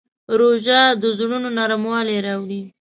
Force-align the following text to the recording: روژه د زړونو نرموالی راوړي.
روژه 0.39 0.81
د 1.01 1.03
زړونو 1.17 1.49
نرموالی 1.57 2.17
راوړي. 2.27 2.61